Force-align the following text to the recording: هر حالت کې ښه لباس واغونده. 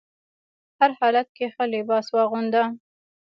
هر 0.79 0.91
حالت 0.99 1.27
کې 1.35 1.45
ښه 1.53 1.63
لباس 1.73 2.05
واغونده. 2.11 2.63